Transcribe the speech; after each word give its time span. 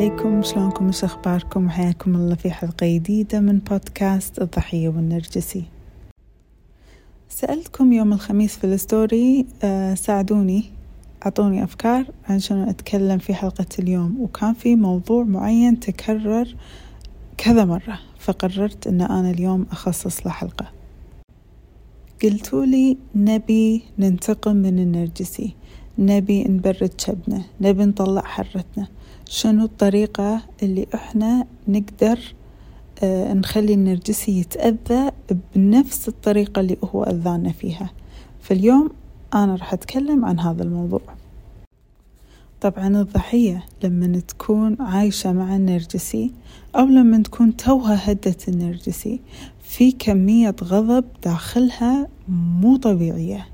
عليكم 0.00 0.42
شلونكم؟ 0.42 0.88
وش 0.88 1.04
أخباركم؟ 1.04 1.68
حياكم 1.70 2.14
الله 2.14 2.34
في 2.34 2.50
حلقة 2.50 2.86
جديدة 2.86 3.40
من 3.40 3.58
بودكاست 3.58 4.42
الضحية 4.42 4.88
والنرجسي. 4.88 5.64
سألتكم 7.28 7.92
يوم 7.92 8.12
الخميس 8.12 8.56
في 8.56 8.64
الستوري 8.64 9.46
أه 9.62 9.94
ساعدوني 9.94 10.64
أعطوني 11.24 11.64
أفكار 11.64 12.04
عن 12.28 12.38
شنو 12.38 12.70
أتكلم 12.70 13.18
في 13.18 13.34
حلقة 13.34 13.66
اليوم. 13.78 14.20
وكان 14.20 14.54
في 14.54 14.76
موضوع 14.76 15.24
معين 15.24 15.80
تكرر 15.80 16.56
كذا 17.36 17.64
مرة 17.64 17.98
فقررت 18.18 18.86
أن 18.86 19.00
أنا 19.00 19.30
اليوم 19.30 19.66
أخصص 19.70 20.26
له 20.26 20.32
حلقة. 20.32 20.66
قلتولي 22.22 22.96
نبي 23.14 23.82
ننتقم 23.98 24.56
من 24.56 24.78
النرجسي. 24.78 25.54
نبي 26.00 26.44
نبرد 26.44 26.92
شبنا 26.98 27.42
نبي 27.60 27.84
نطلع 27.84 28.22
حرتنا. 28.22 28.88
شنو 29.28 29.64
الطريقة 29.64 30.42
اللي 30.62 30.86
إحنا 30.94 31.46
نقدر 31.68 32.34
آه 33.02 33.32
نخلي 33.32 33.74
النرجسي 33.74 34.40
يتأذى 34.40 35.10
بنفس 35.54 36.08
الطريقة 36.08 36.60
اللي 36.60 36.76
هو 36.84 37.02
أذانا 37.02 37.52
فيها. 37.52 37.90
فاليوم 38.40 38.90
أنا 39.34 39.54
راح 39.54 39.72
أتكلم 39.72 40.24
عن 40.24 40.40
هذا 40.40 40.62
الموضوع. 40.62 41.00
طبعا 42.60 42.88
الضحية 42.88 43.64
لما 43.84 44.20
تكون 44.20 44.76
عايشة 44.80 45.32
مع 45.32 45.56
النرجسي 45.56 46.30
أو 46.76 46.84
لما 46.84 47.22
تكون 47.22 47.56
توها 47.56 48.12
هدت 48.12 48.48
النرجسي 48.48 49.20
في 49.62 49.92
كمية 49.92 50.56
غضب 50.64 51.04
داخلها 51.24 52.08
مو 52.28 52.76
طبيعية. 52.76 53.46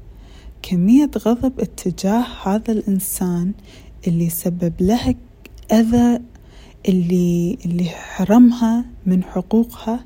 كمية 0.70 1.10
غضب 1.18 1.60
اتجاه 1.60 2.26
هذا 2.42 2.72
الإنسان 2.72 3.52
اللي 4.06 4.30
سبب 4.30 4.72
لها 4.80 5.14
أذى 5.72 6.20
اللي 6.88 7.58
اللي 7.64 7.84
حرمها 7.84 8.84
من 9.06 9.24
حقوقها 9.24 10.04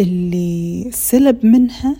اللي 0.00 0.90
سلب 0.92 1.46
منها 1.46 1.96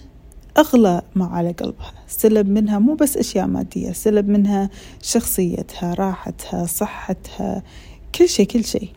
أغلى 0.59 1.03
ما 1.15 1.27
على 1.27 1.53
قلبها. 1.53 1.93
سلب 2.07 2.49
منها 2.49 2.79
مو 2.79 2.95
بس 2.95 3.17
أشياء 3.17 3.47
مادية 3.47 3.93
سلب 3.93 4.29
منها 4.29 4.71
شخصيتها 5.03 5.95
راحتها 5.95 6.67
صحتها 6.67 7.63
كل 8.15 8.29
شيء 8.29 8.47
كل 8.47 8.65
شيء. 8.65 8.91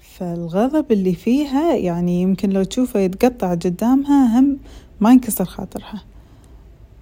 فالغضب 0.00 0.92
اللي 0.92 1.14
فيها 1.14 1.76
يعني 1.76 2.22
يمكن 2.22 2.50
لو 2.50 2.62
تشوفه 2.62 3.00
يتقطع 3.00 3.50
قدامها 3.50 4.40
هم 4.40 4.58
ما 5.00 5.10
ينكسر 5.12 5.44
خاطرها. 5.44 6.02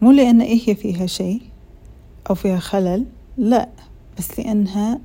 مو 0.01 0.13
لأن 0.13 0.41
هي 0.41 0.75
فيها 0.75 1.07
شيء 1.07 1.43
أو 2.31 2.35
فيها 2.35 2.59
خلل 2.59 3.05
لا 3.39 3.69
بس 4.19 4.39
لأنها 4.39 5.01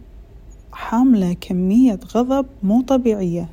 حاملة 0.71 1.33
كمية 1.33 1.99
غضب 2.15 2.45
مو 2.63 2.81
طبيعية. 2.81 3.49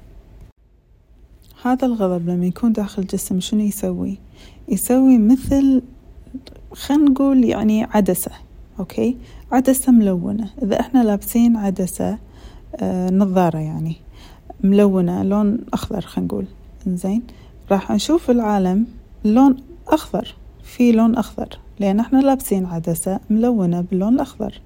هذا 1.63 1.87
الغضب 1.87 2.29
لما 2.29 2.47
يكون 2.47 2.73
داخل 2.73 3.03
الجسم 3.03 3.41
شنو 3.41 3.61
يسوي؟ 3.61 4.19
يسوي 4.69 5.19
مثل 5.19 5.83
خلينا 6.73 7.11
نقول 7.11 7.45
يعني 7.45 7.85
عدسة 7.85 8.31
أوكي؟ 8.79 9.17
عدسة 9.53 9.93
ملونة. 9.93 10.51
إذا 10.63 10.81
إحنا 10.81 11.05
لابسين 11.05 11.57
عدسة 11.57 12.19
آه 12.77 13.11
نظارة 13.11 13.59
يعني 13.59 13.97
ملونة 14.65 15.23
لون 15.23 15.59
أخضر 15.73 16.01
خلينا 16.01 16.27
نقول 16.27 16.45
زين 16.87 17.23
راح 17.71 17.91
نشوف 17.91 18.31
العالم 18.31 18.87
لون 19.25 19.57
أخضر. 19.89 20.35
في 20.69 20.93
لون 20.93 21.15
أخضر 21.15 21.49
لأن 21.81 22.01
إحنا 22.01 22.19
لابسين 22.19 22.67
عدسة 22.67 23.21
ملونة 23.31 23.81
باللون 23.81 24.15
الأخضر. 24.15 24.61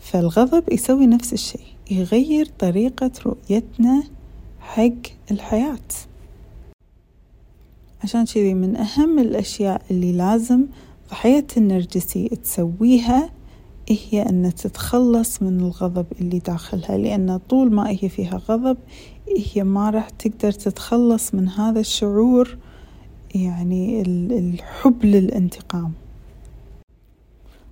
فالغضب 0.00 0.72
يسوي 0.72 1.06
نفس 1.06 1.32
الشيء 1.32 1.66
يغير 1.90 2.46
طريقة 2.58 3.10
رؤيتنا 3.26 4.02
حق 4.60 4.90
الحياة. 5.30 5.78
عشان 8.04 8.24
كذي 8.24 8.54
من 8.54 8.76
أهم 8.76 9.18
الأشياء 9.18 9.82
اللي 9.90 10.12
لازم 10.12 10.66
ضحية 11.10 11.46
النرجسي 11.56 12.28
تسويها 12.28 13.30
هي 13.88 14.22
أن 14.22 14.54
تتخلص 14.54 15.42
من 15.42 15.60
الغضب 15.60 16.06
اللي 16.20 16.38
داخلها 16.38 16.96
لأن 16.98 17.40
طول 17.48 17.72
ما 17.72 17.90
هي 17.90 18.08
فيها 18.08 18.36
غضب 18.48 18.76
هي 19.54 19.64
ما 19.64 19.90
راح 19.90 20.10
تقدر 20.10 20.52
تتخلص 20.52 21.34
من 21.34 21.48
هذا 21.48 21.80
الشعور 21.80 22.56
يعني 23.34 24.02
الحب 24.38 25.04
للانتقام. 25.04 25.92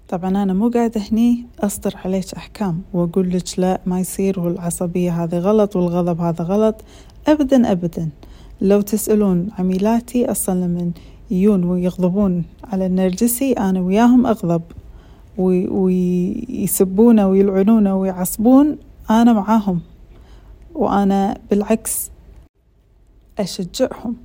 طبعا 0.09 0.28
أنا 0.31 0.53
مو 0.53 0.69
قاعدة 0.69 1.00
هني 1.00 1.47
أصدر 1.60 1.94
عليك 2.04 2.34
أحكام 2.34 2.82
وأقول 2.93 3.31
لك 3.31 3.59
لا 3.59 3.81
ما 3.87 4.00
يصير 4.00 4.41
والعصبية 4.41 5.25
هذه 5.25 5.38
غلط 5.38 5.76
والغضب 5.76 6.21
هذا 6.21 6.44
غلط. 6.44 6.84
أبدا 7.28 7.72
أبدا. 7.72 8.09
لو 8.60 8.81
تسألون 8.81 9.48
عميلاتي 9.59 10.31
أصلا 10.31 10.65
لما 10.65 10.91
يجون 11.31 11.65
ويغضبون 11.65 12.44
على 12.65 12.87
النرجسي 12.87 13.53
أنا 13.53 13.81
وياهم 13.81 14.27
أغضب. 14.27 14.62
ويسبونه 15.38 17.28
ويلعنونه 17.28 17.97
ويعصبون 17.97 18.78
أنا 19.10 19.32
معاهم. 19.32 19.81
وأنا 20.75 21.38
بالعكس 21.50 22.10
أشجعهم. 23.38 24.16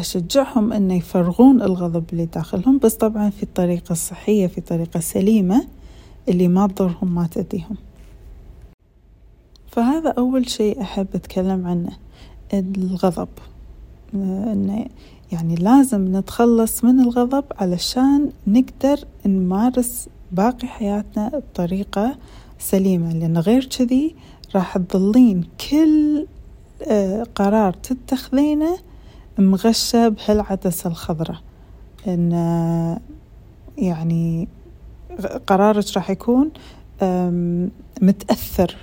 أشجعهم 0.00 0.72
أن 0.72 0.90
يفرغون 0.90 1.62
الغضب 1.62 2.04
اللي 2.12 2.26
داخلهم 2.26 2.78
بس 2.78 2.94
طبعا 2.94 3.30
في 3.30 3.42
الطريقة 3.42 3.92
الصحية 3.92 4.46
في 4.46 4.60
طريقة 4.60 5.00
سليمة 5.00 5.66
اللي 6.28 6.48
ما 6.48 6.66
تضرهم 6.66 7.14
ما 7.14 7.26
تأذيهم. 7.26 7.76
فهذا 9.66 10.10
أول 10.10 10.48
شيء 10.48 10.82
أحب 10.82 11.06
أتكلم 11.14 11.66
عنه 11.66 11.90
الغضب. 12.54 13.28
إنه 14.14 14.86
يعني 15.32 15.54
لازم 15.54 16.16
نتخلص 16.16 16.84
من 16.84 17.00
الغضب 17.00 17.44
علشان 17.58 18.30
نقدر 18.46 18.98
نمارس 19.26 20.08
باقي 20.32 20.68
حياتنا 20.68 21.28
بطريقة 21.28 22.16
سليمة 22.58 23.12
لأن 23.12 23.38
غير 23.38 23.64
كذي 23.64 24.14
راح 24.54 24.78
تظلين 24.78 25.44
كل 25.70 26.26
قرار 27.34 27.72
تتخذينه 27.72 28.78
مغشة 29.40 30.08
بهالعدسة 30.08 30.90
الخضراء 30.90 31.40
إن 32.06 32.32
يعني 33.78 34.48
قرارك 35.46 35.84
راح 35.96 36.10
يكون 36.10 36.50
متأثر 38.02 38.76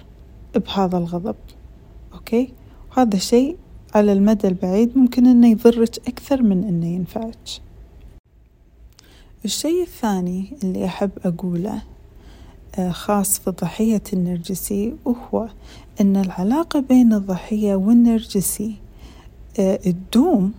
بهذا 0.56 0.98
الغضب. 0.98 1.36
أوكي؟ 2.14 2.54
وهذا 2.92 3.18
شيء 3.18 3.58
على 3.96 4.14
المدى 4.14 4.48
البعيد 4.48 4.98
ممكن 4.98 5.26
إنه 5.28 5.48
يضرك 5.48 6.08
أكثر 6.08 6.42
من 6.44 6.64
إنه 6.64 6.88
ينفعك. 6.88 7.38
الشيء 9.46 9.82
الثاني 9.84 10.54
اللي 10.64 10.86
أحب 10.86 11.12
أقوله 11.26 11.82
خاص 12.90 13.40
في 13.40 13.52
ضحية 13.52 14.04
النرجسي 14.14 14.96
وهو 15.06 15.50
أن 16.02 16.18
العلاقة 16.18 16.80
بين 16.80 17.14
الضحية 17.14 17.76
والنرجسي 17.76 18.76
تدوم 19.58 20.54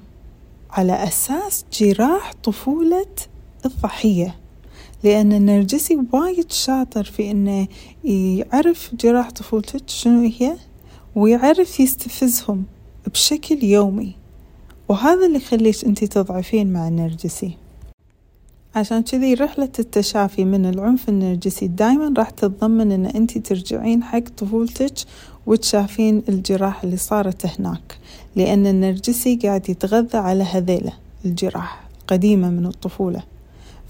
على 0.70 0.92
أساس 0.92 1.64
جراح 1.72 2.32
طفولة 2.44 3.06
الضحية. 3.66 4.36
لأن 5.04 5.32
النرجسي 5.32 5.98
وايد 6.12 6.52
شاطر 6.52 7.04
في 7.04 7.30
إنه 7.30 7.66
يعرف 8.04 8.94
جراح 8.94 9.30
طفولتك 9.30 9.82
شنو 9.88 10.20
هي 10.20 10.56
ويعرف 11.16 11.80
يستفزهم 11.80 12.64
بشكل 13.12 13.64
يومي. 13.64 14.12
وهذا 14.88 15.26
اللي 15.26 15.36
يخليك 15.36 15.84
أنت 15.84 16.04
تضعفين 16.04 16.72
مع 16.72 16.88
النرجسي. 16.88 17.52
عشان 18.74 19.02
كذي 19.02 19.34
رحلة 19.34 19.72
التشافي 19.78 20.44
من 20.44 20.66
العنف 20.66 21.08
النرجسي 21.08 21.66
دايما 21.66 22.14
راح 22.18 22.30
تتضمن 22.30 22.92
إن 22.92 23.06
انت 23.06 23.38
ترجعين 23.38 24.02
حق 24.02 24.28
طفولتك 24.36 24.94
وتشافين 25.48 26.22
الجراح 26.28 26.84
اللي 26.84 26.96
صارت 26.96 27.46
هناك 27.46 27.98
لأن 28.36 28.66
النرجسي 28.66 29.36
قاعد 29.36 29.68
يتغذى 29.70 30.18
على 30.18 30.44
هذيلة 30.44 30.92
الجراح 31.24 31.88
قديمة 32.06 32.50
من 32.50 32.66
الطفولة. 32.66 33.22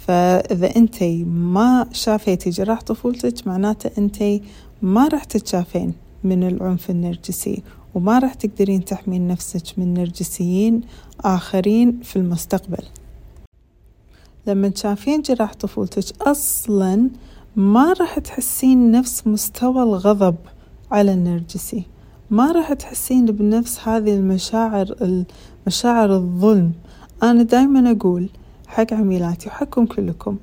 فإذا 0.06 0.76
أنت 0.76 1.02
ما 1.26 1.86
شافيتي 1.92 2.50
جراح 2.50 2.82
طفولتك 2.82 3.46
معناته 3.46 3.90
أنت 3.98 4.42
ما 4.82 5.08
راح 5.08 5.24
تتشافين 5.24 5.92
من 6.24 6.48
العنف 6.48 6.90
النرجسي 6.90 7.62
وما 7.94 8.18
راح 8.18 8.34
تقدرين 8.34 8.84
تحمين 8.84 9.28
نفسك 9.28 9.78
من 9.78 9.94
نرجسيين 9.94 10.80
آخرين 11.20 12.00
في 12.02 12.16
المستقبل. 12.16 12.84
لما 14.46 14.68
تشافين 14.68 15.22
جراح 15.22 15.54
طفولتك 15.54 16.22
أصلا 16.22 17.10
ما 17.56 17.92
راح 17.92 18.18
تحسين 18.18 18.90
نفس 18.90 19.26
مستوى 19.26 19.82
الغضب. 19.82 20.36
على 20.92 21.12
النرجسي. 21.12 21.84
ما 22.30 22.52
راح 22.52 22.72
تحسين 22.72 23.26
بنفس 23.26 23.88
هذه 23.88 24.14
المشاعر 24.14 24.94
مشاعر 25.66 26.16
الظلم. 26.16 26.72
أنا 27.22 27.42
دايما 27.42 27.90
أقول 27.90 28.28
حق 28.66 28.92
عميلاتي 28.92 29.48
وحقكم 29.48 29.86
كلكم 29.86 30.36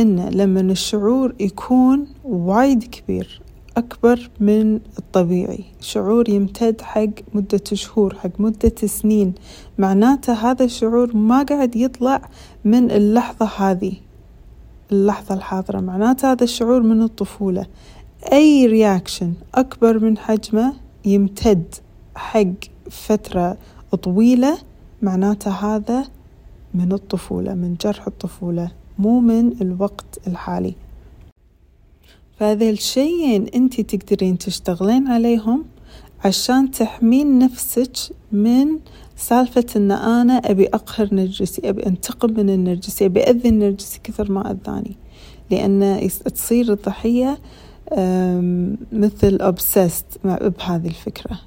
إن 0.00 0.28
لما 0.28 0.60
الشعور 0.60 1.34
يكون 1.40 2.06
وايد 2.24 2.84
كبير 2.84 3.42
أكبر 3.76 4.30
من 4.40 4.74
الطبيعي. 4.74 5.64
شعور 5.80 6.28
يمتد 6.28 6.80
حق 6.80 7.08
مدة 7.34 7.64
شهور 7.72 8.14
حق 8.14 8.40
مدة 8.40 8.74
سنين. 8.84 9.34
معناته 9.78 10.32
هذا 10.32 10.64
الشعور 10.64 11.16
ما 11.16 11.42
قاعد 11.42 11.76
يطلع 11.76 12.28
من 12.64 12.90
اللحظة 12.90 13.46
هذه 13.46 13.92
اللحظة 14.92 15.34
الحاضرة. 15.34 15.80
معناته 15.80 16.32
هذا 16.32 16.44
الشعور 16.44 16.82
من 16.82 17.02
الطفولة. 17.02 17.66
أي 18.22 18.66
رياكشن 18.66 19.32
أكبر 19.54 19.98
من 19.98 20.18
حجمه 20.18 20.74
يمتد 21.04 21.74
حق 22.14 22.54
فترة 22.90 23.56
طويلة 24.02 24.58
معناته 25.02 25.50
هذا 25.50 26.04
من 26.74 26.92
الطفولة 26.92 27.54
من 27.54 27.76
جرح 27.80 28.06
الطفولة 28.06 28.70
مو 28.98 29.20
من 29.20 29.62
الوقت 29.62 30.18
الحالي. 30.26 30.74
فهذه 32.38 32.70
الشيئين 32.70 33.46
أنت 33.54 33.80
تقدرين 33.80 34.38
تشتغلين 34.38 35.08
عليهم 35.08 35.64
عشان 36.24 36.70
تحمين 36.70 37.38
نفسك 37.38 37.96
من 38.32 38.78
سالفة 39.16 39.66
إن 39.76 39.90
أنا 39.90 40.34
أبي 40.34 40.66
أقهر 40.66 41.08
نرجسي 41.14 41.68
أبي 41.68 41.86
أنتقم 41.86 42.32
من 42.32 42.50
النرجسي 42.50 43.06
أبي 43.06 43.22
أذي 43.22 43.48
النرجسي 43.48 44.00
كثر 44.04 44.32
ما 44.32 44.50
أذاني. 44.50 44.96
لأن 45.50 46.08
تصير 46.34 46.72
الضحية 46.72 47.38
مثل 48.92 49.38
obsessed 49.52 50.26
بهذه 50.26 50.86
الفكرة. 50.86 51.38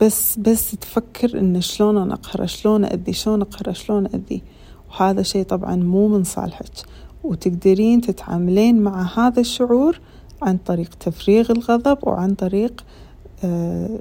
بس 0.00 0.38
بس 0.38 0.70
تفكر 0.70 1.40
إن 1.40 1.60
شلون 1.60 1.96
أنا 1.96 2.14
أقهر 2.14 2.46
شلون 2.46 2.84
أذي 2.84 3.12
شلون 3.12 3.40
أقهر 3.40 3.72
شلون 3.72 4.06
أذي 4.06 4.42
وهذا 4.90 5.22
شيء 5.22 5.44
طبعا 5.44 5.76
مو 5.76 6.08
من 6.08 6.24
صالحك. 6.24 6.72
وتقدرين 7.24 8.00
تتعاملين 8.00 8.82
مع 8.82 9.18
هذا 9.18 9.40
الشعور 9.40 10.00
عن 10.42 10.56
طريق 10.56 10.94
تفريغ 10.94 11.52
الغضب 11.52 11.98
وعن 12.02 12.34
طريق 12.34 12.84
آه 13.44 13.98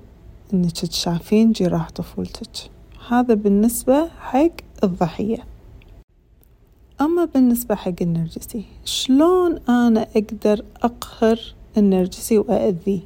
إنك 0.53 0.71
تشافين 0.71 1.51
جراح 1.51 1.89
طفولتك. 1.89 2.69
هذا 3.09 3.33
بالنسبة 3.33 4.07
حق 4.19 4.51
الضحية. 4.83 5.43
أما 7.01 7.25
بالنسبة 7.25 7.75
حق 7.75 7.93
النرجسي 8.01 8.65
شلون 8.85 9.57
أنا 9.69 10.07
أقدر 10.15 10.65
أقهر 10.83 11.39
النرجسي 11.77 12.37
وأذيه 12.37 12.99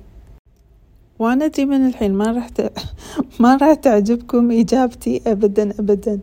وأنا 1.19 1.46
أدري 1.46 1.66
من 1.66 1.88
الحين 1.88 2.14
ما 2.14 2.31
راح 2.31 2.50
ت... 2.50 2.72
ما 3.40 3.56
راح 3.58 3.74
تعجبكم 3.74 4.52
إجابتي 4.52 5.22
أبدا 5.28 5.80
أبدا. 5.80 6.19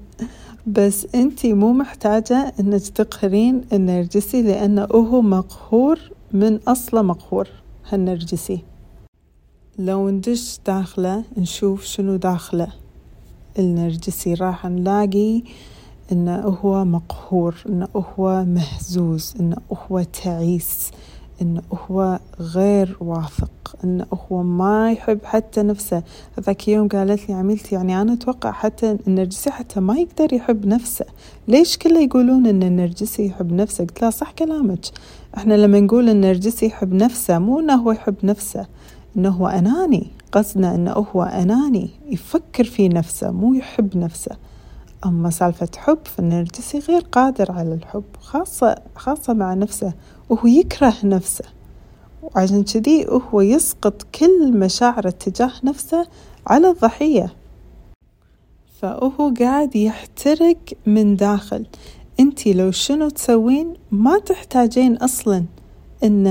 بس 0.66 1.06
أنتي 1.14 1.52
مو 1.52 1.72
محتاجة 1.72 2.54
إنك 2.60 2.88
تقهرين 2.88 3.64
النرجسي 3.72 4.42
لأنه 4.42 4.82
هو 4.82 5.22
مقهور 5.22 5.98
من 6.32 6.58
أصله 6.68 7.02
مقهور 7.02 7.48
هالنرجسي. 7.88 8.58
لو 9.78 10.10
ندش 10.10 10.58
داخله 10.66 11.24
نشوف 11.36 11.84
شنو 11.84 12.16
داخله. 12.16 12.68
النرجسي 13.58 14.34
راح 14.34 14.66
نلاقي 14.66 15.42
إنه 16.12 16.40
هو 16.40 16.84
مقهور 16.84 17.54
إنه 17.68 17.88
هو 17.94 18.44
مهزوز 18.44 19.34
إنه 19.40 19.56
هو 19.72 20.02
تعيس. 20.02 20.90
انه 21.42 21.62
هو 21.72 22.18
غير 22.40 22.96
واثق 23.00 23.76
انه 23.84 24.06
هو 24.12 24.42
ما 24.42 24.92
يحب 24.92 25.18
حتى 25.24 25.62
نفسه. 25.62 26.02
ذاك 26.40 26.68
يوم 26.68 26.88
قالت 26.88 27.28
لي 27.28 27.34
عميلتي 27.34 27.74
يعني 27.74 28.02
أنا 28.02 28.12
أتوقع 28.12 28.52
حتى 28.52 28.98
النرجسي 29.06 29.50
حتى 29.50 29.80
ما 29.80 29.96
يقدر 29.96 30.32
يحب 30.32 30.66
نفسه. 30.66 31.04
ليش 31.48 31.78
كله 31.78 32.00
يقولون 32.00 32.46
إن 32.46 32.62
النرجسي 32.62 33.26
يحب 33.26 33.52
نفسه؟ 33.52 33.84
قلت 33.84 34.02
لها 34.02 34.10
صح 34.10 34.30
كلامك. 34.30 34.86
إحنا 35.36 35.54
لما 35.54 35.80
نقول 35.80 36.08
النرجسي 36.08 36.66
يحب 36.66 36.94
نفسه 36.94 37.38
مو 37.38 37.60
انه 37.60 37.74
هو 37.74 37.92
يحب 37.92 38.16
نفسه 38.22 38.66
انه 39.16 39.28
هو 39.28 39.46
أناني. 39.46 40.06
قصدنا 40.32 40.74
انه 40.74 40.90
هو 40.92 41.22
أناني 41.22 41.90
يفكر 42.10 42.64
في 42.64 42.88
نفسه 42.88 43.30
مو 43.30 43.54
يحب 43.54 43.96
نفسه. 43.96 44.36
أما 45.04 45.30
سالفة 45.30 45.68
حب 45.76 45.98
فالنرجسي 46.04 46.78
غير 46.78 47.00
قادر 47.00 47.52
على 47.52 47.74
الحب 47.74 48.04
خاصة 48.20 48.76
خاصة 48.96 49.32
مع 49.32 49.54
نفسه 49.54 49.92
وهو 50.28 50.46
يكره 50.46 50.94
نفسه. 51.04 51.44
وعشان 52.22 52.64
كذي 52.64 53.06
هو 53.08 53.40
يسقط 53.40 54.02
كل 54.02 54.52
مشاعره 54.58 55.10
تجاه 55.10 55.52
نفسه 55.64 56.06
على 56.46 56.70
الضحية. 56.70 57.32
فهو 58.80 59.34
قاعد 59.40 59.76
يحترق 59.76 60.58
من 60.86 61.16
داخل. 61.16 61.66
انتي 62.20 62.52
لو 62.52 62.70
شنو 62.70 63.08
تسوين 63.08 63.74
ما 63.90 64.18
تحتاجين 64.18 64.96
أصلا 64.96 65.44
إن 66.04 66.26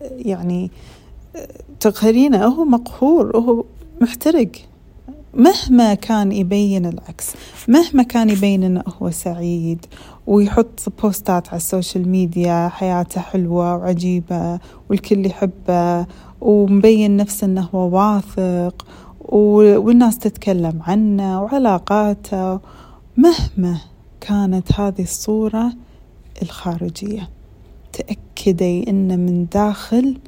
يعني 0.00 0.70
تقهرينه. 1.80 2.46
هو 2.46 2.64
مقهور 2.64 3.36
هو 3.36 3.64
محترق. 4.00 4.52
مهما 5.36 5.94
كان 5.94 6.32
يبين 6.32 6.86
العكس 6.86 7.34
مهما 7.68 8.02
كان 8.02 8.30
يبين 8.30 8.64
انه 8.64 8.82
هو 9.02 9.10
سعيد. 9.10 9.86
ويحط 10.26 10.92
posts 11.02 11.40
ات 11.40 11.48
على 11.48 11.56
ال 11.56 11.63
social 11.63 12.08
media 12.08 12.68
حياته 12.68 13.20
حلوة 13.20 13.76
وعجيبة 13.76 14.58
والكل 14.90 15.26
يحبه 15.26 16.06
ومبين 16.40 17.16
نفسه 17.16 17.44
إنه 17.44 17.68
هو 17.74 17.96
واثق 17.96 18.86
والناس 19.28 20.18
تتكلم 20.18 20.82
عنه 20.82 21.42
وعلاقاته 21.42 22.60
مهما 23.16 23.80
كانت 24.20 24.80
هذه 24.80 25.02
الصورة 25.02 25.72
الخارجية. 26.42 27.28
تأكدي 27.92 28.90
ان 28.90 29.18
من 29.18 29.46
داخل 29.52 30.18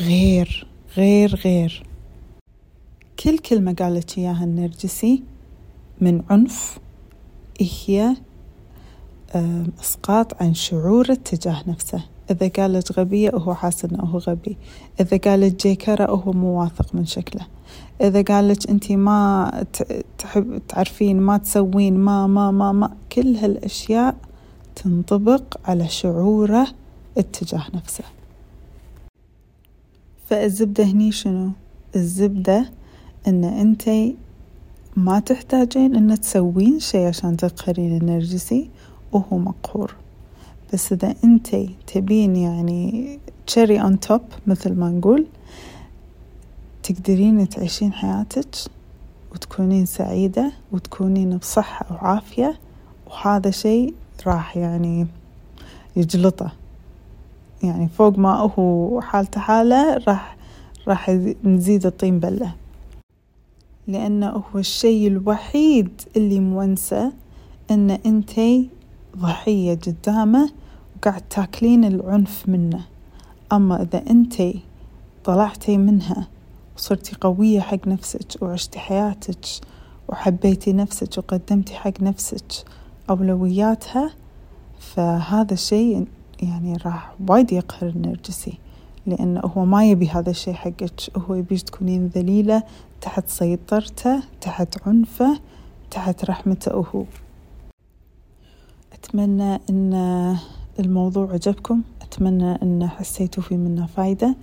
غير 0.00 0.66
غير 0.96 1.40
غير. 1.44 1.89
كل 3.20 3.38
كلمة 3.38 3.74
قالت 3.74 4.18
إياها 4.18 4.44
النرجسي 4.44 5.22
من 6.00 6.22
عنف 6.30 6.78
هي 7.60 8.16
إسقاط 9.80 10.42
عن 10.42 10.54
شعوره 10.54 11.14
تجاه 11.14 11.62
نفسه. 11.66 12.04
إذا 12.30 12.48
قالت 12.48 12.98
غبية 12.98 13.30
وهو 13.34 13.54
حاسس 13.54 13.84
إنه 13.84 14.04
هو 14.04 14.18
غبي. 14.18 14.56
إذا 15.00 15.16
قالت 15.16 15.66
جيكرة 15.66 16.12
وهو 16.12 16.32
مو 16.32 16.60
واثق 16.60 16.94
من 16.94 17.06
شكله. 17.06 17.46
إذا 18.00 18.22
قالت 18.22 18.70
أنت 18.70 18.92
ما 18.92 19.50
تحب 20.18 20.62
تعرفين 20.68 21.20
ما 21.20 21.38
تسوين 21.38 21.98
ما 21.98 22.26
ما 22.26 22.50
ما 22.50 22.72
ما 22.72 22.96
كل 23.12 23.36
هالأشياء 23.36 24.16
تنطبق 24.76 25.60
على 25.64 25.88
شعوره 25.88 26.66
اتجاه 27.18 27.64
نفسه. 27.74 28.04
فالزبدة 30.26 30.84
هني 30.84 31.12
شنو؟ 31.12 31.50
الزبدة 31.96 32.70
إن 33.28 33.44
انتي 33.44 34.16
ما 34.96 35.20
تحتاجين 35.20 35.96
إن 35.96 36.20
تسوين 36.20 36.80
شي 36.80 37.06
عشان 37.06 37.36
تقهرين 37.36 37.96
النرجسي 37.96 38.70
وهو 39.12 39.38
مقهور. 39.38 39.94
بس 40.72 40.92
إذا 40.92 41.14
انتي 41.24 41.74
تبين 41.86 42.36
يعني 42.36 43.18
cherry 43.46 43.80
on 43.80 44.00
top 44.00 44.20
مثل 44.46 44.74
ما 44.74 44.90
نقول 44.90 45.26
تقدرين 46.82 47.48
تعيشين 47.48 47.92
حياتك 47.92 48.54
وتكونين 49.32 49.86
سعيدة 49.86 50.52
وتكونين 50.72 51.36
بصحة 51.36 51.86
وعافية 51.90 52.58
وهذا 53.06 53.50
شيء 53.50 53.94
راح 54.26 54.56
يعني 54.56 55.06
يجلطه. 55.96 56.52
يعني 57.62 57.88
فوق 57.88 58.18
ما 58.18 58.52
هو 58.58 59.00
حالته 59.00 59.40
حالة 59.40 59.96
راح 60.08 60.36
راح 60.88 61.10
نزيد 61.44 61.86
الطين 61.86 62.20
بلة. 62.20 62.54
لأنه 63.90 64.28
هو 64.28 64.58
الشيء 64.58 65.08
الوحيد 65.08 66.00
اللي 66.16 66.40
مونسة 66.40 67.12
أن 67.70 67.90
أنتي 67.90 68.68
ضحية 69.16 69.74
قدامه 69.74 70.50
وقاعد 70.96 71.22
تاكلين 71.30 71.84
العنف 71.84 72.48
منه. 72.48 72.80
أما 73.52 73.82
إذا 73.82 74.10
أنتي 74.10 74.60
طلعتي 75.24 75.76
منها 75.78 76.28
وصرتي 76.76 77.16
قوية 77.20 77.60
حق 77.60 77.88
نفسك 77.88 78.42
وعشتي 78.42 78.78
حياتك 78.78 79.46
وحبيتي 80.08 80.72
نفسك 80.72 81.18
وقدمتي 81.18 81.74
حق 81.74 82.00
نفسك 82.00 82.64
أولوياتها 83.10 84.10
فهذا 84.78 85.54
الشيء 85.54 86.06
يعني 86.42 86.76
راح 86.84 87.14
وايد 87.28 87.52
يقهر 87.52 87.90
النرجسي. 87.90 88.58
لأنه 89.10 89.40
هو 89.40 89.64
ما 89.64 89.90
يبي 89.90 90.08
هذا 90.08 90.30
الشيء 90.30 90.54
حقك. 90.54 90.92
هو 91.16 91.34
يبيش 91.34 91.62
تكونين 91.62 92.06
ذليلة 92.06 92.62
تحت 93.00 93.28
سيطرته 93.28 94.22
تحت 94.40 94.76
عنفه 94.86 95.40
تحت 95.90 96.24
رحمته 96.24 96.72
هو. 96.94 97.04
أتمنى 98.92 99.60
أن 99.70 100.36
الموضوع 100.78 101.32
عجبكم. 101.32 101.82
أتمنى 102.02 102.62
أن 102.62 102.88
حسيتوا 102.88 103.42
في 103.42 103.56
منه 103.56 103.86
فايدة. 103.86 104.36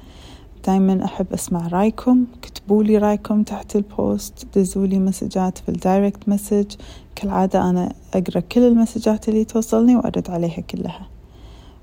دايما 0.67 1.05
أحب 1.05 1.33
أسمع 1.33 1.67
رأيكم. 1.67 2.25
كتبوا 2.41 2.83
لي 2.83 2.97
رأيكم 2.97 3.43
تحت 3.43 3.75
ال 3.75 3.90
post 3.90 4.47
دزوا 4.55 4.87
لي 4.87 4.99
مسجات 4.99 5.57
في 5.57 5.69
ال 5.69 5.78
direct 5.78 6.29
message 6.29 6.71
كالعادة 7.15 7.69
أنا 7.69 7.93
أقرأ 8.13 8.39
كل 8.39 8.61
المسجات 8.61 9.29
اللي 9.29 9.45
توصلني 9.45 9.95
وأرد 9.95 10.29
عليها 10.29 10.61
كلها. 10.61 11.07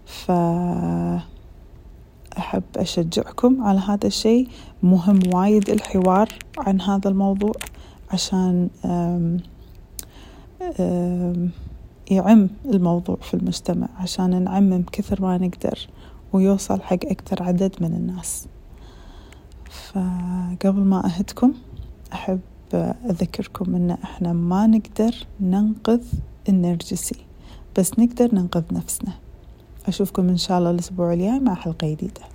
ف 0.07 0.31
أحب 2.39 2.63
أشجعكم 2.77 3.63
على 3.63 3.79
هذا 3.81 4.07
الشيء. 4.07 4.49
مهم 4.83 5.21
وايد 5.35 5.71
الحوار 5.71 6.29
عن 6.59 6.81
هذا 6.81 7.09
الموضوع 7.09 7.53
عشان 8.11 8.69
أم 8.85 9.41
أم 10.81 11.51
يعم 12.11 12.49
الموضوع 12.67 13.17
في 13.17 13.35
المجتمع 13.35 13.89
عشان 13.97 14.43
نعمم 14.45 14.85
كثر 14.93 15.23
ما 15.23 15.39
نقدر 15.39 15.89
ويوصل 16.33 16.83
حق 16.83 16.99
أكثر 17.05 17.43
عدد 17.43 17.75
من 17.81 17.95
الناس. 17.95 18.47
فقبل 19.71 20.81
ما 20.81 21.07
أهدكم 21.07 21.53
أحب 22.13 22.41
أذكركم 23.11 23.75
أن 23.75 23.91
إحنا 23.91 24.33
ما 24.33 24.67
نقدر 24.67 25.15
ننقذ 25.41 26.03
النرجسي 26.49 27.17
بس 27.79 27.99
نقدر 27.99 28.35
ننقذ 28.35 28.63
نفسنا. 28.73 29.13
أشوفكم 29.87 30.29
إن 30.29 30.37
شاء 30.37 30.59
الله 30.59 30.71
الأسبوع 30.71 31.13
الجاي 31.13 31.41
مع 31.41 31.55
حلقة 31.55 31.87
جديدة. 31.93 32.34